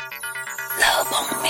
[0.00, 1.42] Love on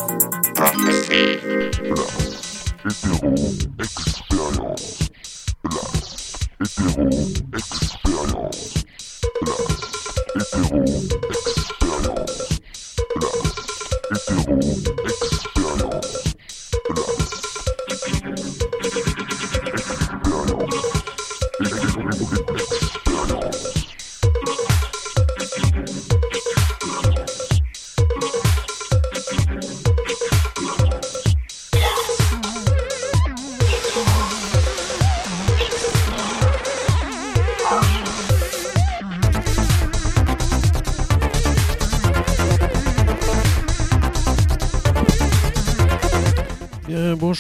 [0.55, 2.08] Plus Hetero
[6.63, 8.01] Experience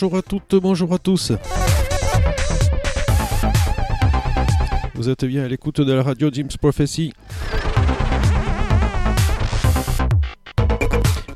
[0.01, 1.31] bonjour à toutes, bonjour à tous.
[4.95, 7.13] Vous êtes bien à l'écoute de la radio Jim's Prophecy.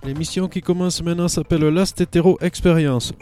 [0.03, 3.13] L'émission qui commence maintenant s'appelle Last Hetero Experience.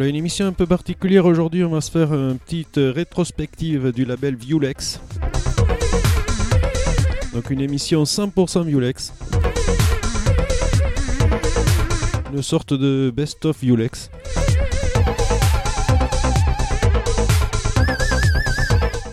[0.00, 1.64] Une émission un peu particulière aujourd'hui.
[1.64, 5.00] On va se faire une petite rétrospective du label Vulex.
[7.34, 9.12] Donc une émission 100% Vulex.
[12.32, 14.10] Une sorte de best-of Vulex.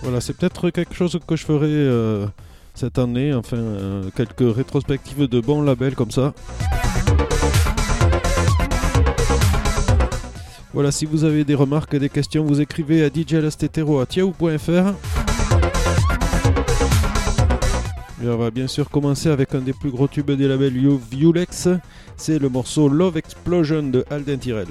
[0.03, 2.28] Voilà, c'est peut-être quelque chose que je ferai euh,
[2.75, 3.33] cette année.
[3.33, 6.33] Enfin, euh, quelques rétrospectives de bons labels comme ça.
[10.76, 14.94] Voilà, si vous avez des remarques, des questions, vous écrivez à djlastetero.tiaou.fr.
[18.22, 20.78] Et on va bien sûr commencer avec un des plus gros tubes des labels
[21.09, 21.69] Vulex.
[22.18, 24.68] C'est le morceau Love Explosion de Alden Tyrell.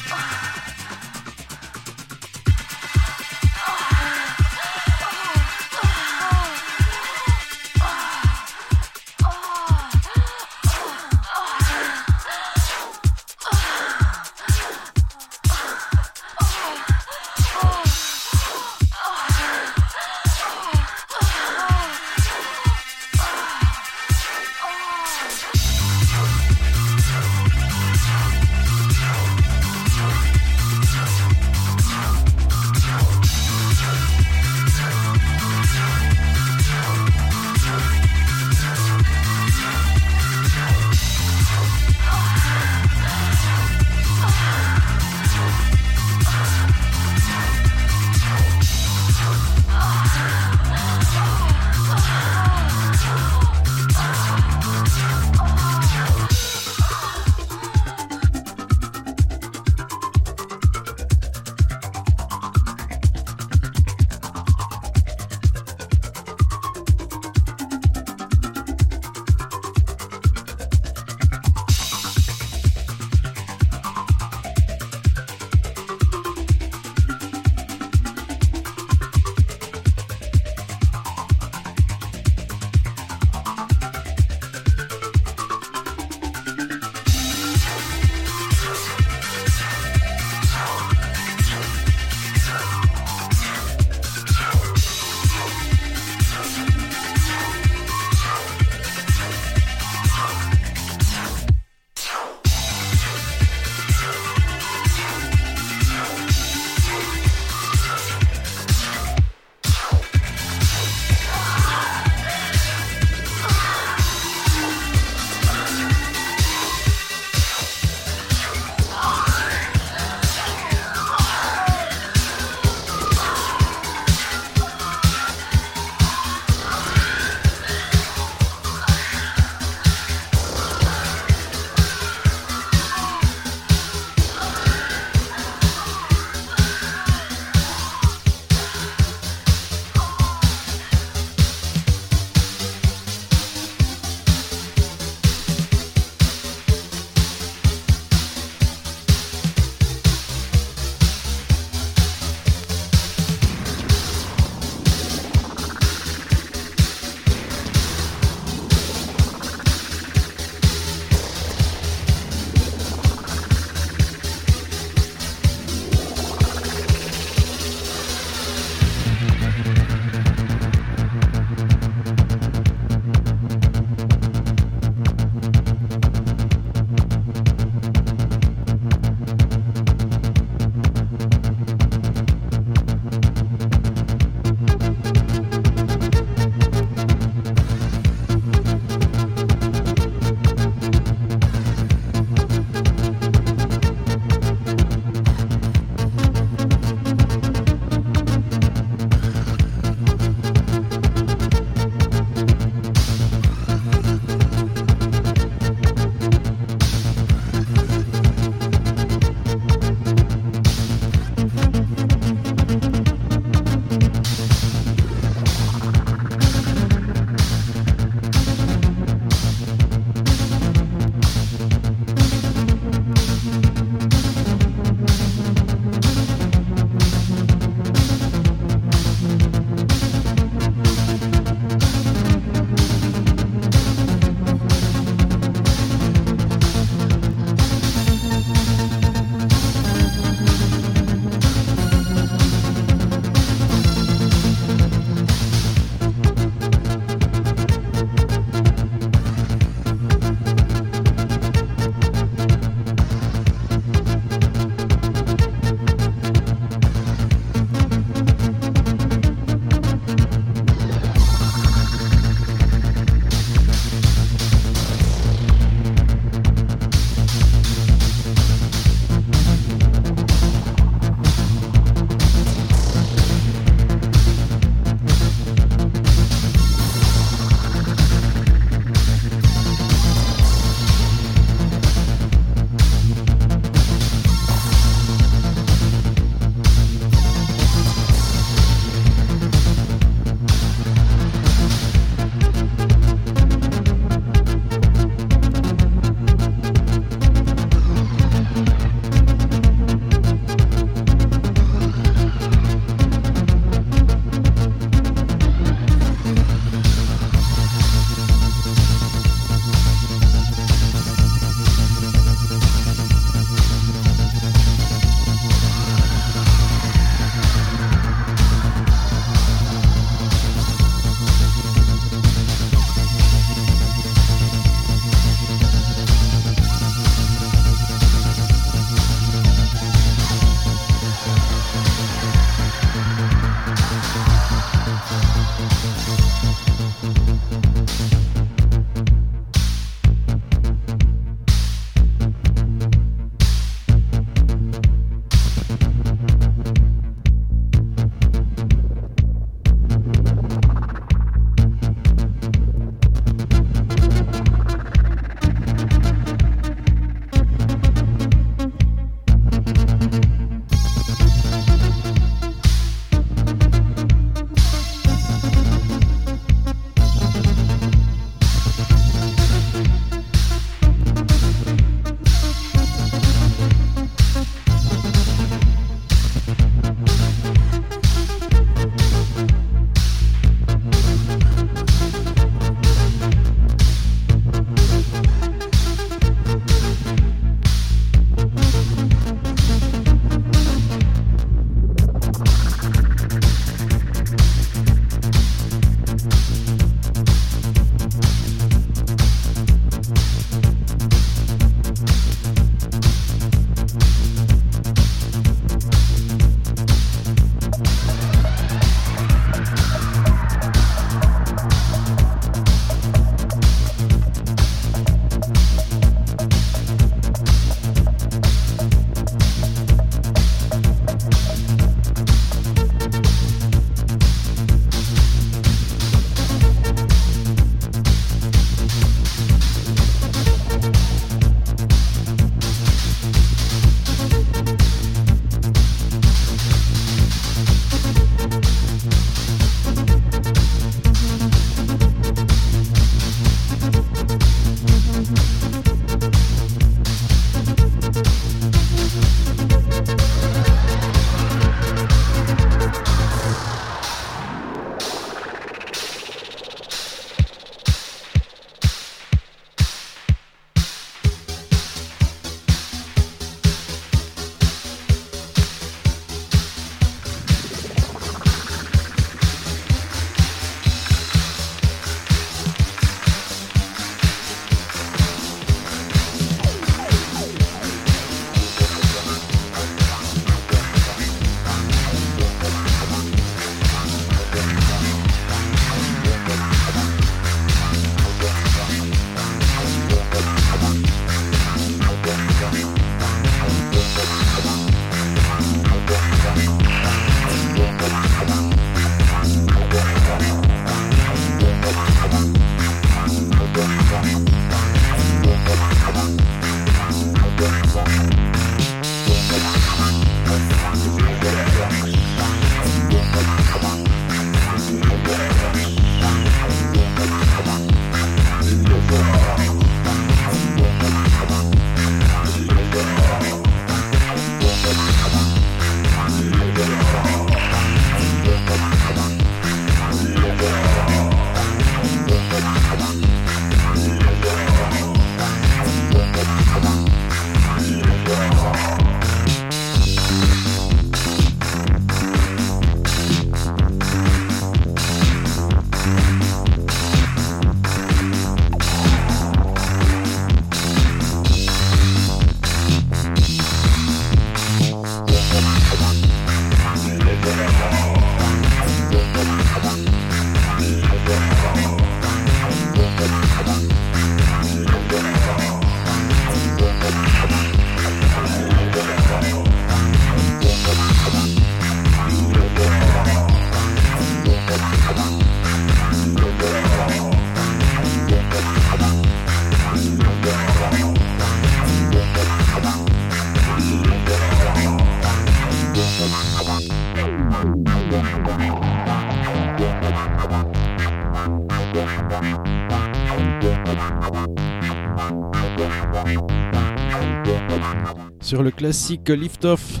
[598.40, 600.00] Sur le classique Lift Off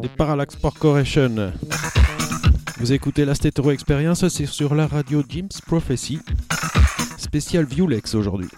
[0.00, 1.52] des Parallax Corporation.
[2.78, 6.20] Vous écoutez la Stetero Experience, c'est sur la radio Jim's Prophecy,
[7.16, 8.48] spécial Viewlex aujourd'hui.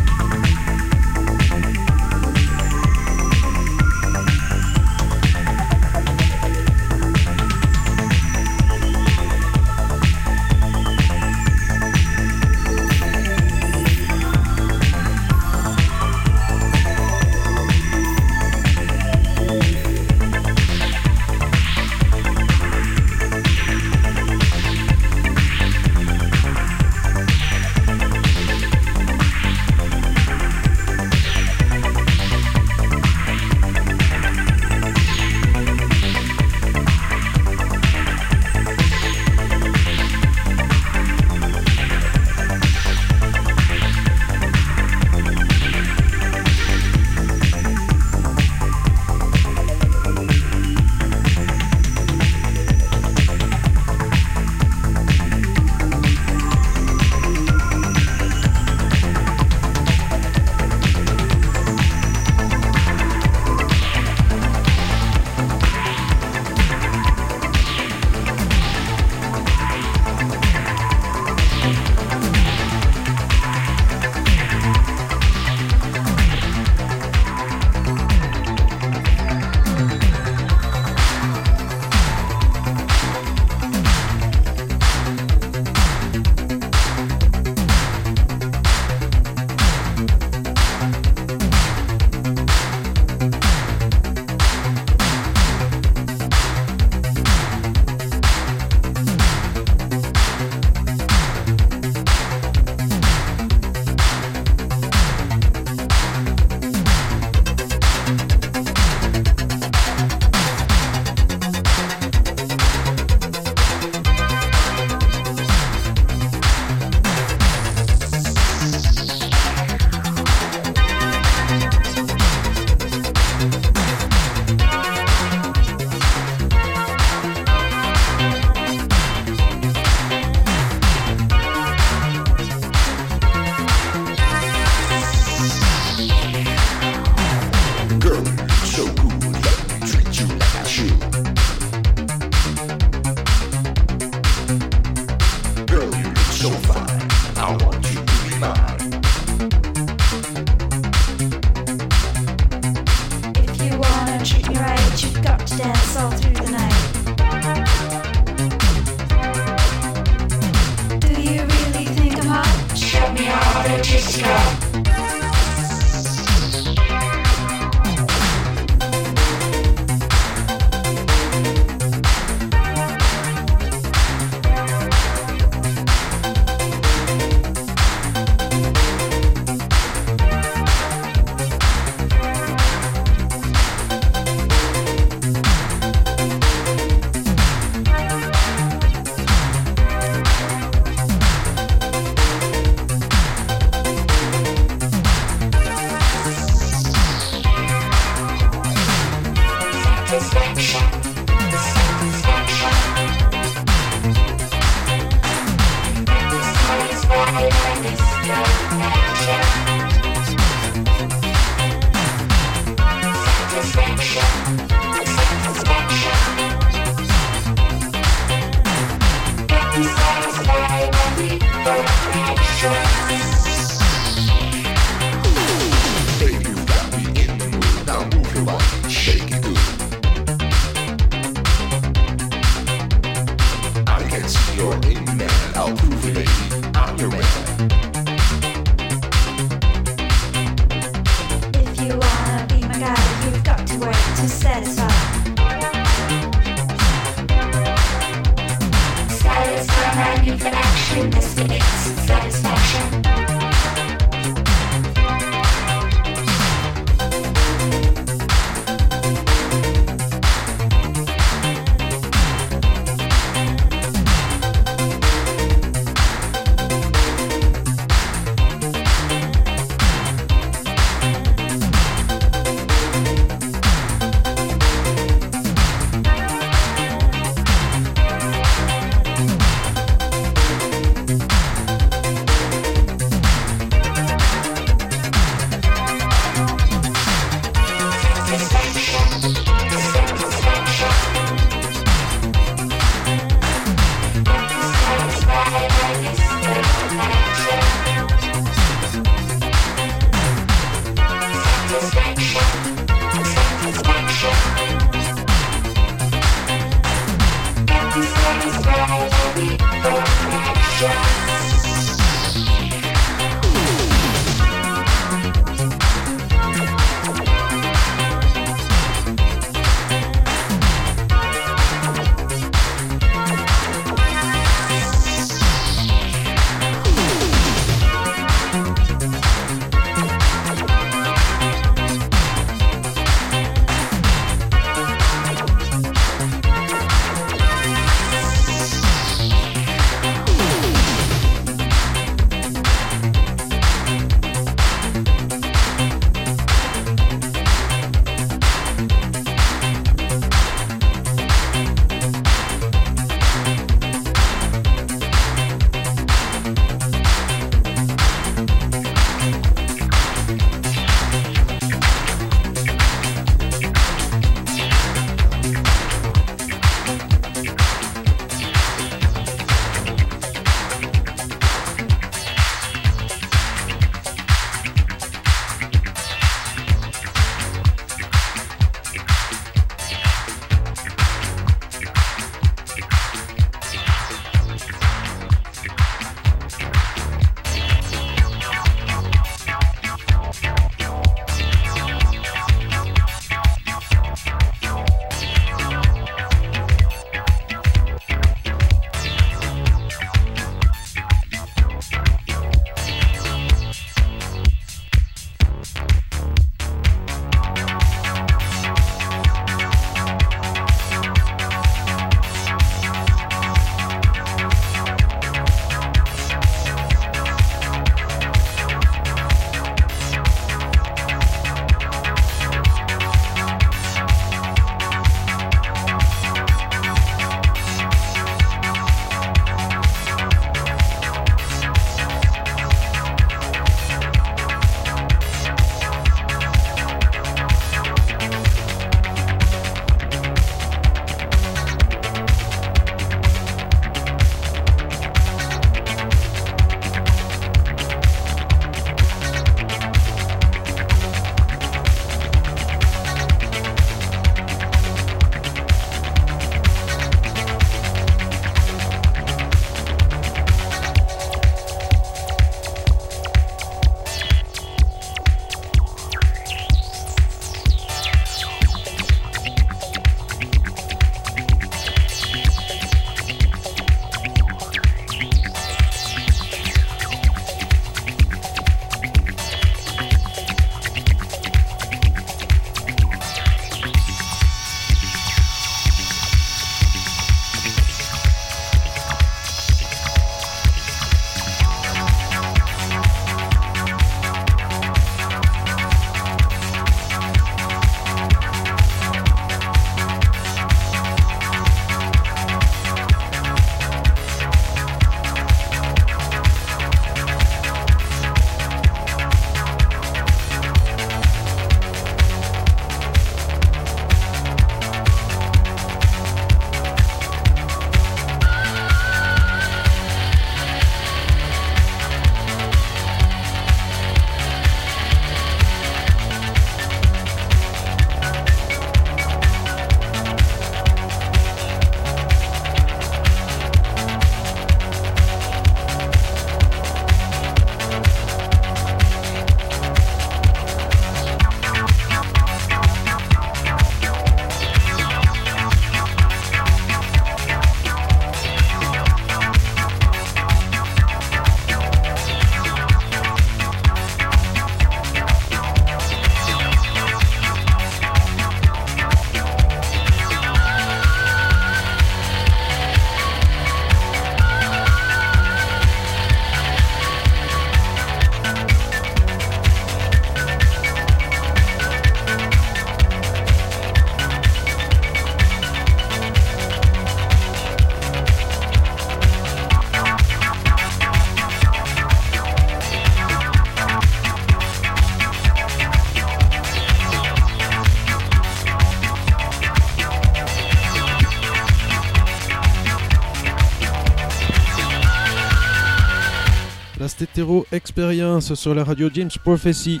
[597.36, 600.00] La Stétéro Experience sur la radio James Prophecy.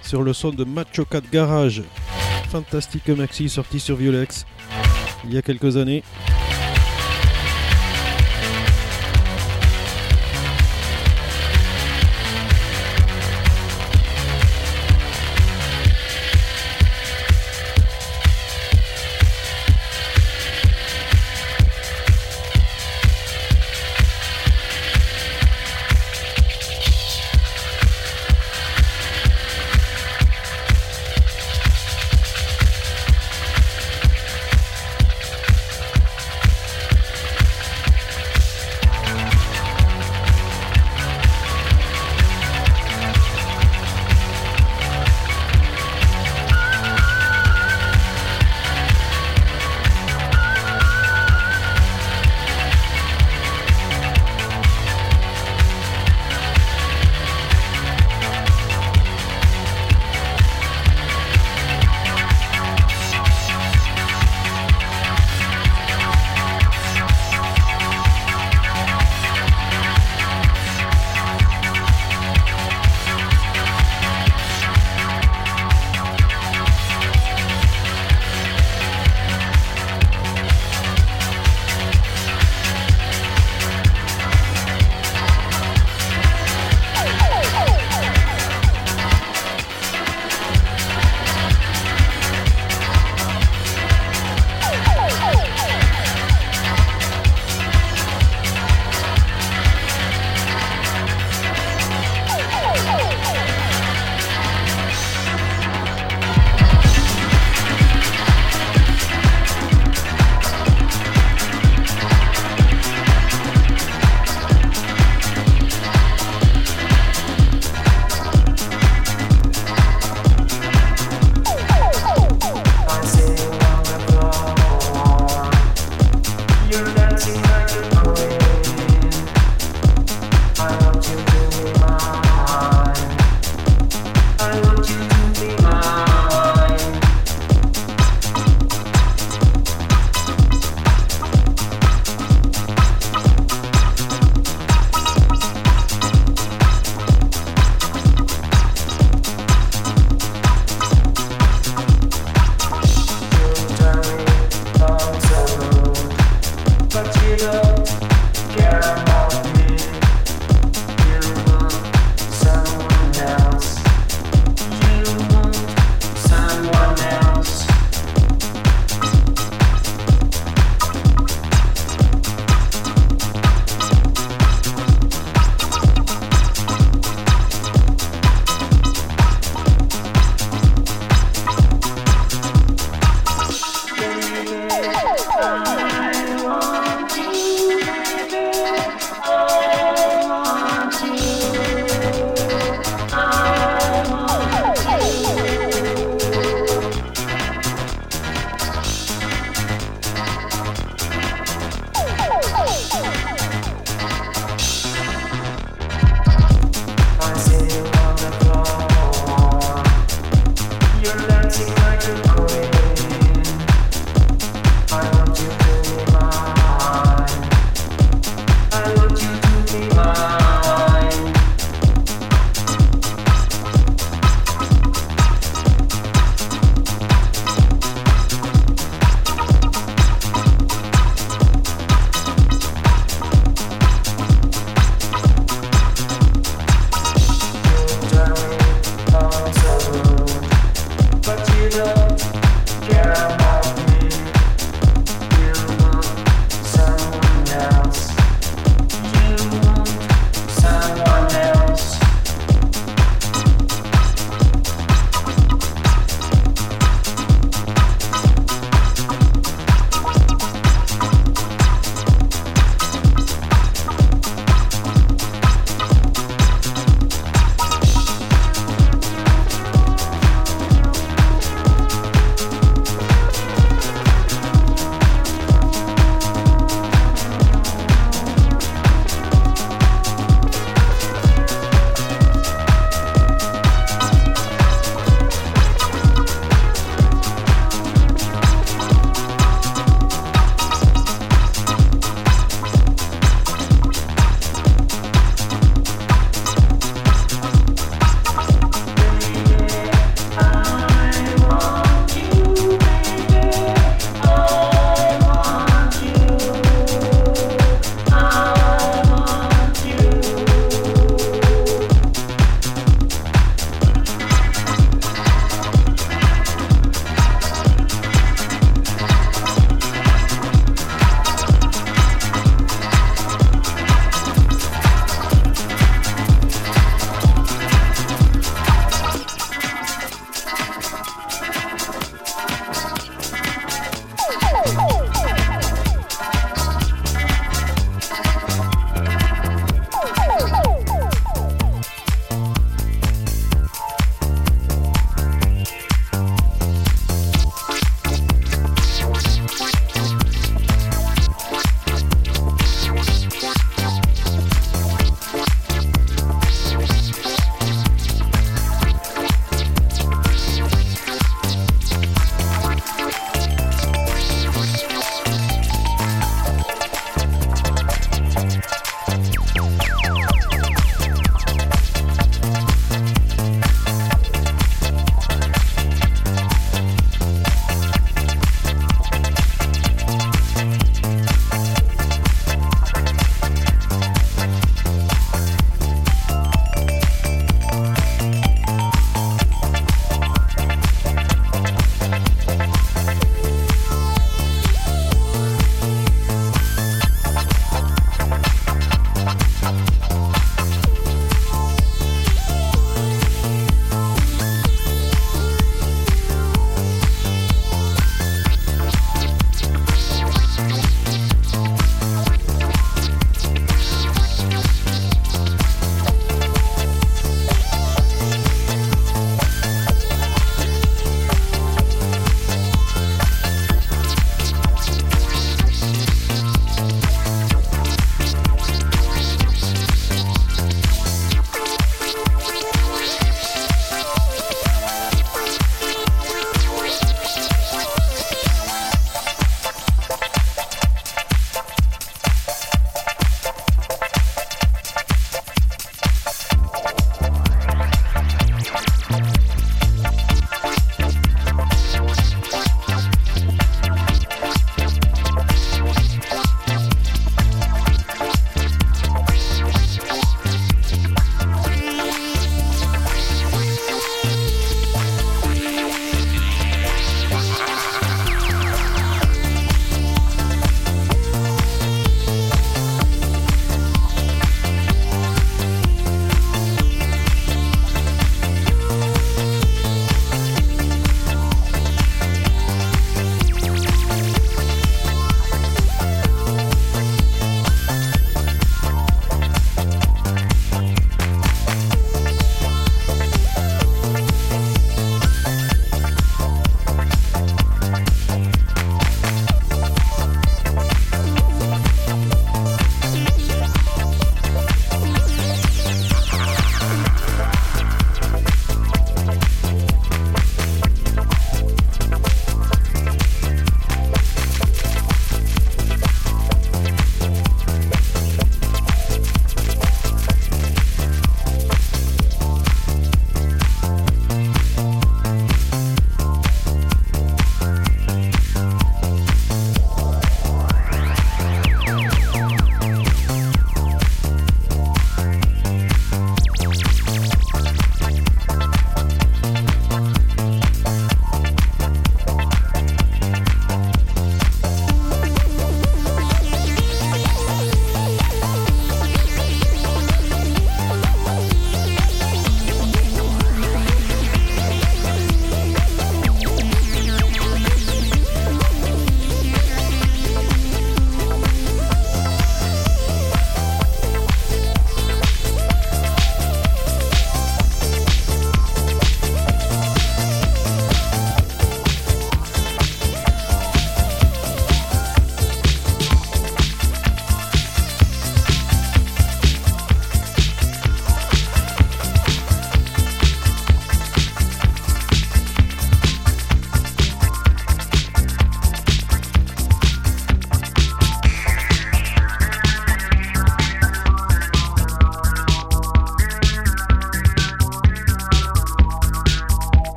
[0.00, 1.82] Sur le son de Macho Cat Garage.
[2.48, 4.46] Fantastique maxi sorti sur Violex
[5.24, 6.02] il y a quelques années.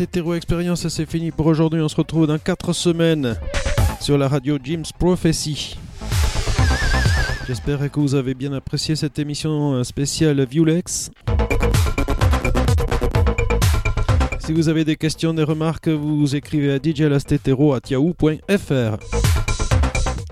[0.00, 1.80] Hétéro Expérience, c'est fini pour aujourd'hui.
[1.80, 3.36] On se retrouve dans 4 semaines
[4.00, 5.78] sur la radio Jim's Prophecy.
[7.46, 11.10] J'espère que vous avez bien apprécié cette émission spéciale Vulex.
[14.40, 18.98] Si vous avez des questions, des remarques, vous écrivez à djlastetero.yahoo.fr.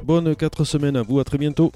[0.04, 1.72] Bonne 4 semaines à vous, à très bientôt.